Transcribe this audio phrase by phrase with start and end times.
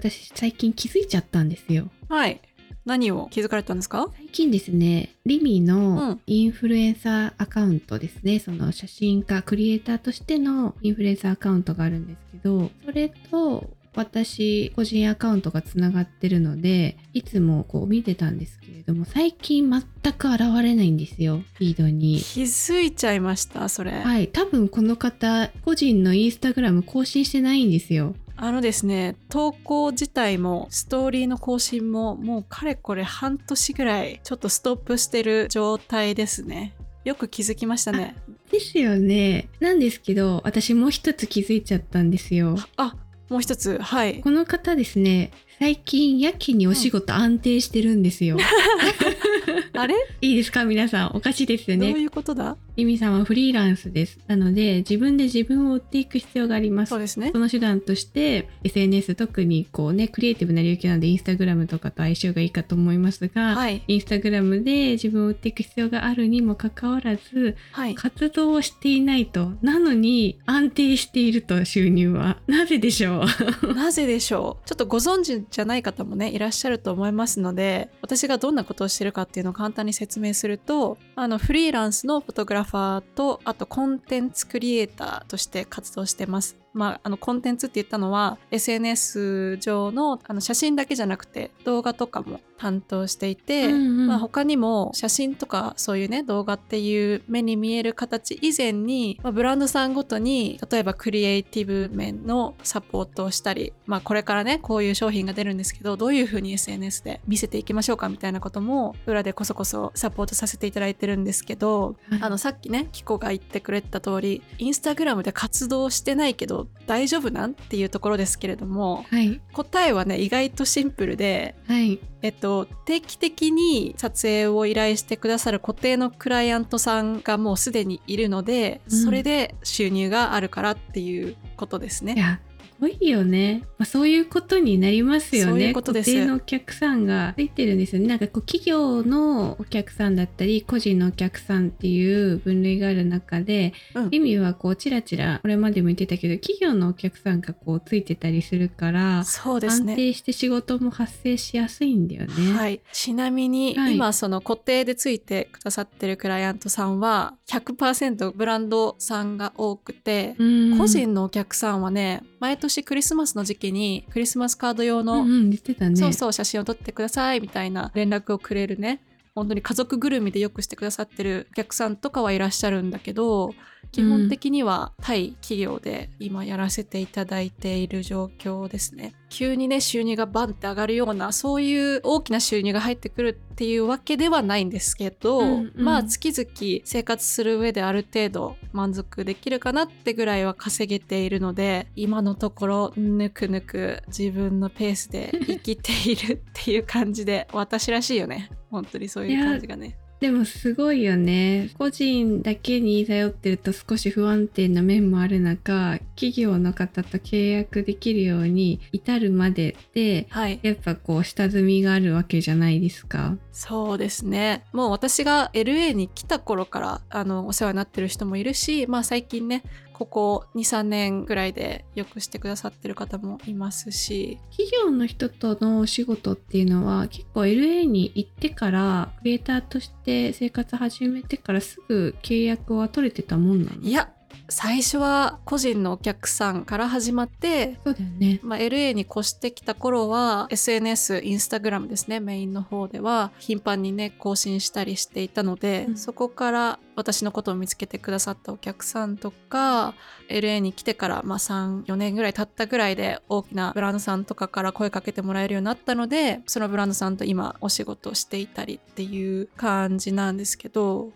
[0.00, 1.90] 私最近気づいちゃったんですよ。
[2.08, 2.40] はい。
[2.86, 4.08] 何を気づかれたんですか？
[4.16, 22.18] 最近ですね、リミうのんインフルエンサーアカウントですね、その写真家、クリエイターとしてのインフルエンサーアカウントがあるんですけど、それと私個人アカウントがつながってるので、いつもこう見てたんですけれども、最近全く現れないんですよ、フィードに。
[22.18, 23.90] 気づいちゃいました、それ。
[23.90, 28.14] はい、多分この方、個人のインスタグラム更新してないんですよ。
[28.42, 36.74] あのですね、投稿自体もストーリーの更新ももうかれこれ半年ぐらいちょっとストップしてる状態ですね。
[37.04, 38.16] よく気づきましたね。
[38.50, 39.48] ですよね。
[39.60, 42.56] なんですけど、私もう一つ気づいちゃったんですよ。
[42.76, 42.94] あ、
[43.28, 44.20] もう一つ、はい。
[44.20, 48.38] この方ですね、最近やけにお仕事安定してるんですよ。
[49.74, 49.94] あれ？
[50.22, 50.64] いいですか？
[50.64, 51.90] 皆さん、おかしいですよね。
[51.90, 52.56] どういうことだ？
[52.80, 54.18] リミさんはフリーランスです。
[54.26, 56.98] なので、自分で自分を追っていく必要がありますそう。
[56.98, 57.38] ですねそ。
[57.38, 63.82] の手段として SNS 特にこうねクリエイティブな領域なのでインスタグラムとかと相性がいいかと思いますが、はい。
[63.86, 67.94] インスタグラムで自分を売っていく必要があるにもかかわらずはい。
[67.94, 73.24] 活動をしていないとなのに安定していると収入はなぜでしょ
[73.62, 73.74] う？
[73.74, 74.68] なぜでしょう？
[74.68, 86.56] ちょっとご存知じゃない方もねいらっしゃると思いますので私がどんなことをしてるかっていうのを簡単に説明するとあのフリーランスのフォトグラフファーとあとコンテンツクリエイターとして活動してます。
[86.72, 94.06] まあ、あのコンテンツって言ったのは SNS 上のあの写真だけじゃなくて動画とかも担当していて、うんうん。
[94.08, 112.20] まあ、他にも写真とかそういうね動画っていう目に見える形以前に、まあ、ブランドさんごとに例えばクリエイティブ面のサポートをしたり、まあ、これからねこういう商品が出るんですけどどういうふうに SNS で見せていきましょうかみたいなことも裏でこそこそサポートさせていただいてるんですけど、はい。
[112.20, 117.52] あのさっきねキコが言ってくれた通りインスタグラムで活動してないけど大丈夫なん？
[117.52, 119.40] っていうところですけれどもはい。
[119.52, 121.98] 答えはね意外とシンプルではい。
[122.22, 122.49] えっと、
[122.84, 132.40] 定期的に撮影を依頼してくださる固定のクライアントさんがもうすでにいるので、うんそれで収入があるからっていうことですね。
[132.80, 135.74] いやすごいよね、まあ、そういうことになりますよね。
[135.74, 138.08] 固定のお客さんがついてるんですよね。
[138.08, 144.08] なんかこう企業のお客さんだったり個人のお客さんっていう分類がある中でうん。
[144.10, 149.94] 意味はこうチラチラこれまでも言ってたけど企業のお客さんがこうついてたりするから安そうですね。
[149.96, 152.52] 定して仕事も発生しやすいんだよね。
[152.52, 153.94] はい、ちなみに、はい。
[153.94, 160.78] 今その固定でついてくださってるクライアントさんは100%ブランドさんが多くて、うん。
[160.78, 165.96] 個人のお客さんはね毎年クリスマスの時期にクリスマスカード用の、うんうん言ってたね。
[165.96, 169.02] そうそう写真を撮ってくださいみたいな連絡をくれるね
[169.34, 173.54] 本当に家族ぐるみでよくしてくださってるお客さんとかはいらっしゃるんだけど
[173.92, 179.14] 基本的には対企業で今やらせていただいている状況ですね。
[179.28, 185.84] 急にね収入がバンって上がるようなそういう大きな収入が入ってくるっていうわけではないんですけど、うんうん。
[185.84, 198.50] まあ月々生活する上である程度満足できるかなってぐらいは稼げているので今のところぬくぬく自分のペースで生きているっていう感じで私らしいよね。
[198.70, 201.70] 本当にそういう感じがねでもすごいよね。
[201.78, 213.38] 個人だけに頼ってると少し不安定な面もある中、企業の方と契約できるように至るまでって、はいやっぱこう下積みがあるわけじゃないですか。
[213.52, 219.62] そうですねもう私が LA に来た頃からあのお世話になってる人もいるしまあ最近ね
[220.00, 224.38] ここ23年ぐらいでよくしてくださってる方もいますし。
[224.50, 233.82] 企業の人とのお仕事っていうのは結構 LA に行ってからクリエイターとして生活始めてからすぐ契約は取れてたもんなの？
[233.82, 234.10] いや
[234.48, 238.40] 最初は個人のお客さんから始まってそうだよね。
[238.42, 249.94] まあ、LA に越してきた頃は SNS インスタグラムですねメインの方では頻繁にね更新したりしていたので、うんそこから私のことを見つけてくださったお客さんとか
[250.28, 261.10] LA に来てから、まあ、34年ぐらい経ったぐらいで大きなブランドさんとかから声かけてもらえるようになったのでそのブランドさんと今お仕事をしていたりっていう感じなんですけど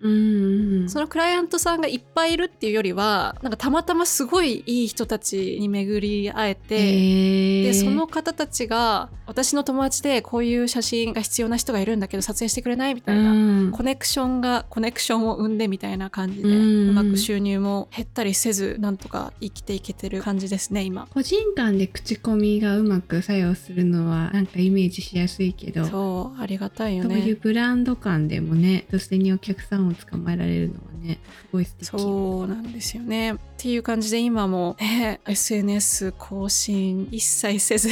[0.00, 0.88] うん。
[0.88, 12.94] そのクライアントさんがいっぱいいるっていうよりはなんかたまたますごいいい人たちに巡り会えて、でその方たちが私の友達でこういう写真が必要な人がいるんだけど撮影してくれない？
[12.94, 21.08] みたいな、うんコネクションがコネクションを生んでみたいな感じで、ううんまく収入も減ったりせずなんとか生きていけてる感じですね今。
[21.12, 27.34] 個人間で口コミがうまく作用するのはなんかイメージしやすいけどそうありがたいよそういうね。
[27.40, 33.34] ブランド間でもね女性にお客さんを捕まえられるのはねすごい素敵そうなんですよね。
[33.34, 37.88] っていう感じで今も、ね、SNS 更新一切せず、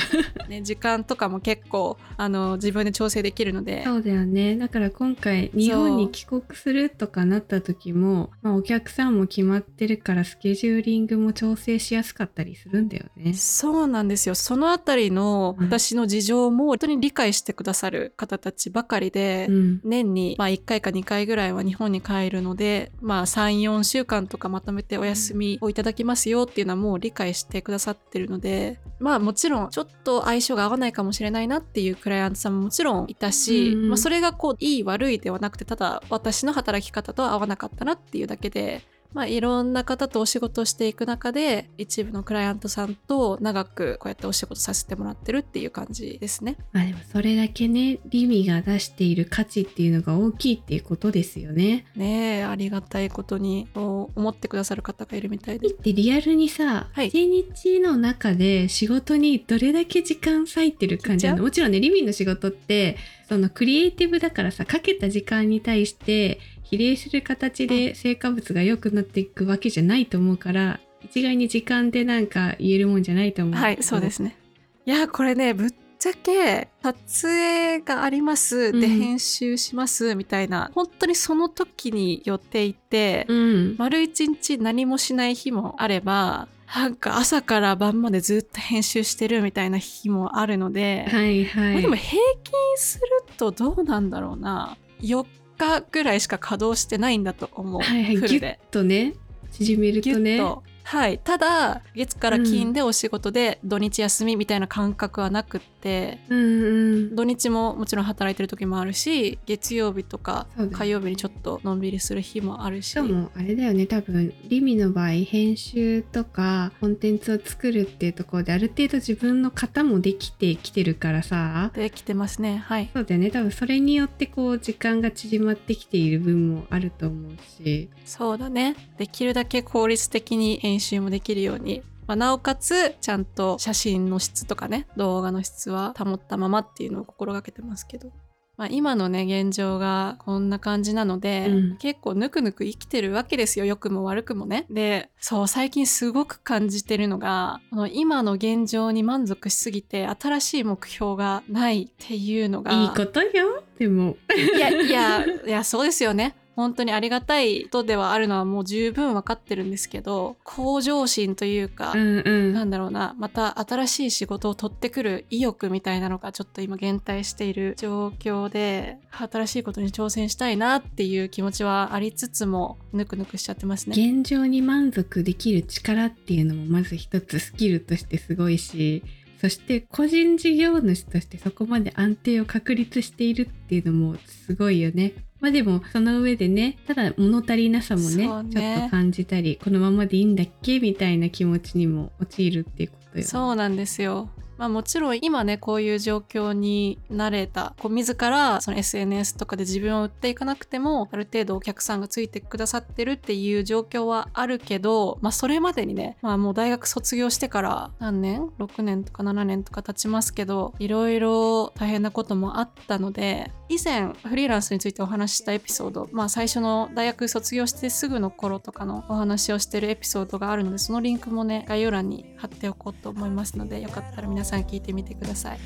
[0.48, 3.82] ね、時間とかも結構あの自分で調整できるので。
[3.84, 4.56] そうだよね。
[4.56, 13.32] だから今回日本に帰国するとかなった時も、まあ、お客さんも決まってるからスケジューリングも調整しやすかったりするんだよね。
[13.34, 14.34] そうなんですよ。
[14.34, 19.80] そのあたりの私の事情も本当に理解してくださる方たちばかりで、うん。
[19.82, 38.82] 年にまあ1回か2回ぐらいは日本に帰るので、まあ、34週間とかまとめてお休みをいただきますよっていうのはもう理解してくださってるのでまあもちろんちょっと相性が合わないかもしれないなっていうクライアントさんももちろんいたし、うんまあ、それがこういい悪いではなくてただ私の働き方とは合わなかったなっていうだけで。
[39.16, 46.58] まあ、いろんな方とお仕事をしていく中で一部のクライアントさんと長くこうやってお仕事させてもらってるっていう感じですね。
[46.72, 51.86] まあでもそれだけねリミが出している価値っていうのが大きいっていうことですよね。
[51.96, 57.08] ねえありがたいことに思ってくださる方がいるみたいでリってリアルにさ、はい。
[57.08, 62.98] 一日の中で仕事にどれだけ時間割いてる感じなのもちろんねリミの仕事って
[63.28, 73.54] そのクリエイティブだからさかけた時間に対して比例する形で成果物が良くなっていくわけじゃないと思うから一概に時間でなんか言えるもんじゃないと思う。
[73.54, 74.36] はいそうですね。
[74.84, 78.98] いやこれねぶっちゃけ撮影がありますでうん。
[78.98, 83.76] 編集しますみたいな、本当にその時に予定いて、うん。
[83.78, 91.72] 丸一日何もしない日もあればなんか朝から晩までずっと編集してるみたいな日もあるので、はいはい。
[91.74, 93.04] まあでも平均する
[93.36, 94.76] とどうなんだろうな。
[95.00, 95.24] 4
[95.58, 98.16] 日ぐらいしか稼働してないんだと思う、はいはい。
[98.16, 98.60] ギュッフルで。
[98.70, 99.14] とね。
[99.52, 107.16] 縮めるギュとねッとはい、ただ月から金でお仕事で土日休みみたいな感覚はなくって、うんうん。
[107.16, 112.90] 土日ももちろん働いてる時もあるし月曜日とか火曜日にちょっとのんびりする日もあるし。
[112.90, 113.86] しかもあれだよね。
[113.86, 121.72] 多分リミの場合編集とかコンテンツを作るっていうところである程度自分の型もできてきてるからさ。
[121.74, 122.62] できてますね。
[122.64, 122.90] はい。
[122.94, 123.32] そうだよね。
[123.32, 127.32] 多分それによってこう時間が縮まってきている分もあると思う
[127.64, 127.88] し。
[128.04, 128.76] そうだね。
[128.98, 138.12] できるだけ効率的に編集もできるように、まあ、なおかつちゃんと写真の質とかね動画の質は保ったままっていうのを心がけてますけど、
[138.56, 141.76] まあ、今のね現状がこんな感じなので、うん。
[141.78, 143.64] 結構ぬくぬく生きてるわけですよ。
[143.64, 144.66] 良くも悪くもね。
[144.70, 152.72] でそう最近すごく感じてるのがこの今の現状に満足しすぎて新しい目標がないっていうのが。
[152.72, 153.62] いいことよ。
[153.78, 154.16] でも。
[154.34, 173.94] いやいやいやそうですよね本当にありがたいことではあるのはもう十分分かってるんですけど向上心というか、うんうんなんだろうなまた新しい仕事を取ってくる意欲みたいなのがちょっと今減退している状況で新しいことに挑戦したいなっていう気持ちはありつつもぬくぬくしちゃってますね。
[173.96, 179.02] 現状に満足できる力っていうのもまず一つスキルとしてすごいし
[179.40, 185.12] そして個人事業主としてそこまで安定を確立しているっていうのもすごいよね。
[185.40, 190.80] まあでもその上でねただ物足りなさもねねちょっと感じたりこのままでいいんだっけ？
[190.80, 193.24] みたいな気持ちにも陥るっていうことよ。
[193.26, 194.30] そうなんですよ。
[194.58, 225.58] まあもちろん今ねこういう状況になれたこう自らその SNS とかで自分を売っていかなくてもある程度お客さんがついてくださってるっていう状況はあるけどまあそれまでにねまあもう大学卒業してから何年 ?6 年とか7年とか経ちますけどいろいろ大変なこともあったので以前フリーランスについてお話ししたエピソードまあ最初の大学卒業してすぐの頃とかのお話をしてるエピソードがあるのでそのリンクもね概要欄に貼っておこうと思いますのでよかったら皆さんさ聞いてみてください。